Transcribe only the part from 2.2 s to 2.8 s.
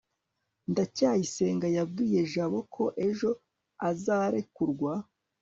jabo